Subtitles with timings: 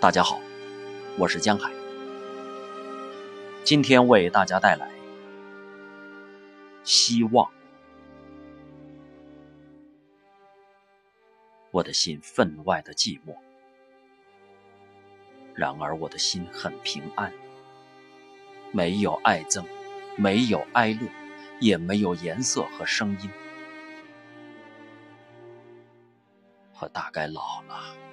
[0.00, 0.38] 大家好，
[1.18, 1.72] 我是江海，
[3.64, 4.88] 今天为大家带来
[6.84, 7.50] 希望。
[11.72, 13.34] 我的心分外的寂寞，
[15.56, 17.32] 然而我的心很平安，
[18.70, 19.64] 没有爱憎，
[20.16, 21.08] 没有哀乐，
[21.58, 23.28] 也没有颜色和声音。
[26.78, 28.07] 我大概老了。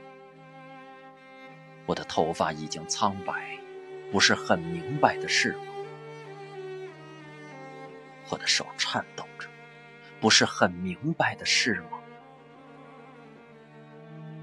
[1.86, 3.60] 我的头发已经苍白，
[4.12, 5.60] 不是很明白的事吗？
[8.30, 9.48] 我的手颤抖着，
[10.20, 12.00] 不是很明白的事吗？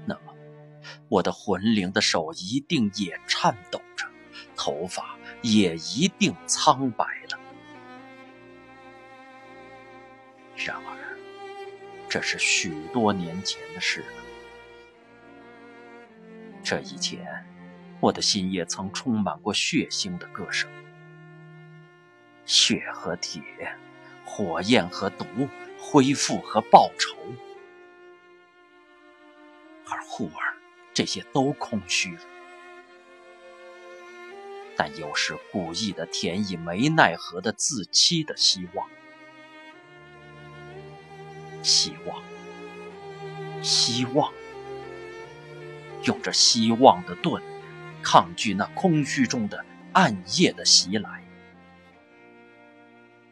[0.05, 0.33] 那么，
[1.09, 4.07] 我的魂灵的手一定也颤抖着，
[4.55, 7.39] 头发也一定苍白了。
[10.55, 11.17] 然而，
[12.07, 14.23] 这是许多年前的事了。
[16.63, 17.45] 这以前，
[17.99, 20.69] 我的心也曾充满过血腥的歌声，
[22.45, 23.41] 血和铁，
[24.23, 25.25] 火焰和毒，
[25.77, 27.17] 恢复和报仇。
[29.89, 30.55] 而忽而，
[30.93, 32.21] 这些都空虚了。
[34.77, 38.89] 但又是故意的填以没奈何的自欺的希望，
[41.61, 42.23] 希望，
[43.61, 44.33] 希望。
[46.05, 47.41] 用着希望的盾，
[48.01, 51.23] 抗拒那空虚中的暗夜的袭来。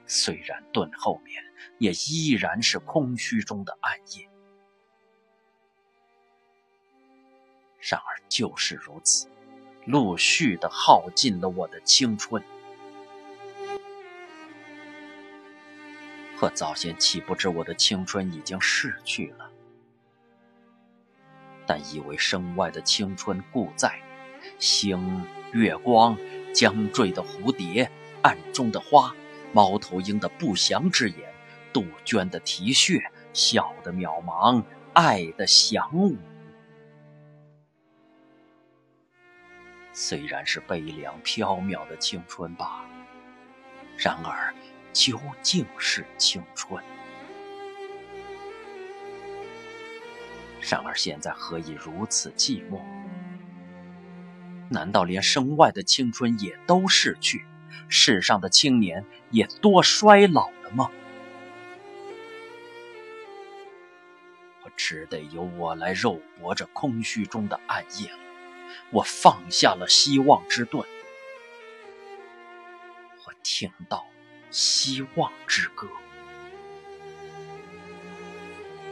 [0.07, 1.43] 虽然盾后面
[1.77, 4.29] 也依然是空虚中的暗夜，
[7.79, 9.27] 然而就是如此，
[9.85, 12.43] 陆续的耗尽了我的青春。
[16.37, 19.50] 可早先岂不知我的青春已经逝去了？
[21.73, 23.97] 但以为身外的青春故在，
[24.59, 26.17] 星、月光、
[26.53, 27.89] 将坠的蝴蝶、
[28.21, 29.15] 暗中的花、
[29.53, 31.33] 猫头鹰的不祥之言、
[31.71, 34.61] 杜鹃的啼血、笑的渺茫、
[34.91, 36.17] 爱的响舞，
[39.93, 42.85] 虽然是悲凉飘渺的青春吧，
[43.95, 44.53] 然而
[44.91, 46.83] 究竟是青春。
[50.69, 52.81] 然而现在何以如此寂寞？
[54.69, 57.43] 难道连身外的青春也都逝去，
[57.89, 60.89] 世上的青年也多衰老了吗？
[64.63, 68.19] 我只得由我来肉搏这空虚中的暗夜了。
[68.91, 70.87] 我放下了希望之盾，
[73.25, 74.05] 我听到
[74.49, 75.89] 希望之歌。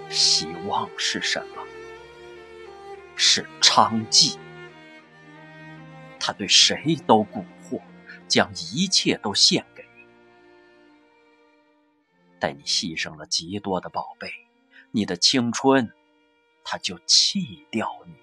[0.09, 1.59] 希望是什么？
[3.39, 4.38] 是娼妓。
[6.19, 7.81] 他对谁都蛊惑，
[8.27, 10.03] 将一切都献给你。
[12.38, 14.29] 待你牺牲了极多的宝贝，
[14.91, 15.89] 你的青春，
[16.66, 18.13] 他就弃掉你。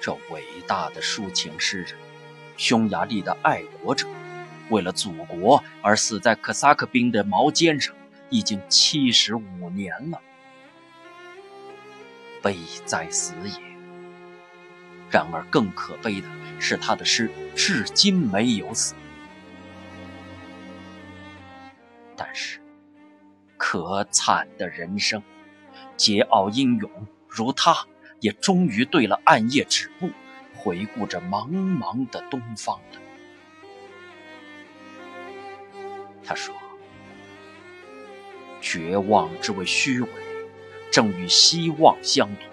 [0.00, 1.96] 这伟大的抒情诗人，
[2.56, 4.08] 匈牙利的爱国者。
[4.70, 7.94] 为了祖国而死在克萨克兵的矛尖上，
[8.30, 10.20] 已经七十五年了。
[12.42, 13.52] 悲哉死也！
[15.10, 16.26] 然而更可悲的
[16.58, 18.94] 是，他的诗至今没有死。
[22.16, 22.60] 但是，
[23.56, 25.22] 可惨的人生，
[25.96, 26.90] 桀骜英勇
[27.28, 27.86] 如他，
[28.20, 30.10] 也终于对了暗夜止步，
[30.54, 33.00] 回顾着茫茫的东方了。
[36.24, 36.54] 他说
[38.60, 40.08] ：“绝望之为虚伪，
[40.92, 42.44] 正与希望相同。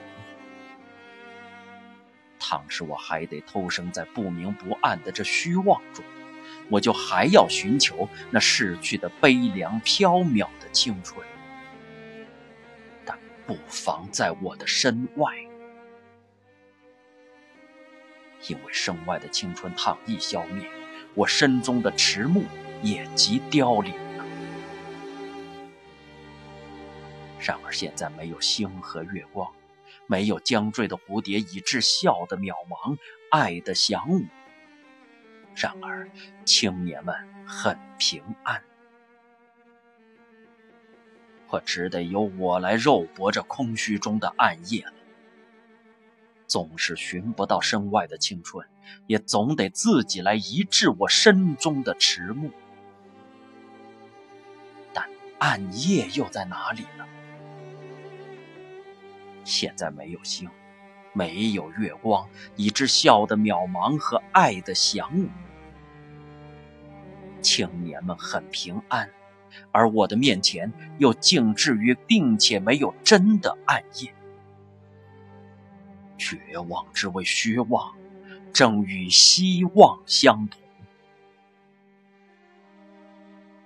[2.40, 6.04] 倘使我还得偷生在不明不暗的这虚妄中，
[6.70, 11.24] 我就还要寻求那逝去的悲凉飘渺的青春。
[13.06, 15.36] 但不妨在我的身外，
[18.48, 20.68] 因为身外的青春倘一消灭，
[21.14, 22.44] 我身中的迟暮。”
[22.82, 23.94] 也即凋零
[27.50, 29.52] 然而现在没有星和月光，
[30.06, 32.96] 没有将坠的蝴蝶，以致笑的渺茫，
[33.32, 34.24] 爱的响舞。
[35.56, 36.08] 然而
[36.46, 37.16] 青年们
[37.48, 38.64] 很平安。
[41.48, 44.94] 我只得由我来肉搏这空虚中的暗夜了。
[46.46, 48.68] 总是寻不到身外的青春，
[49.08, 52.52] 也总得自己来医治我身中的迟暮。
[54.94, 55.10] 但
[55.40, 57.08] 暗夜又在哪里呢？
[59.50, 60.48] 现在没有星，
[61.12, 65.28] 没有月光，以致笑的渺茫和爱的降舞。
[67.42, 69.10] 青年们很平安，
[69.72, 74.14] 而我的面前又静置于并且没有真的暗夜。
[76.16, 76.38] 绝
[76.68, 77.96] 望之为虚妄，
[78.54, 80.62] 正与希望相同。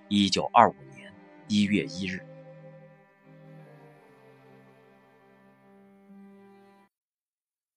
[0.08, 1.12] 一九二五年
[1.50, 2.26] 一月一日。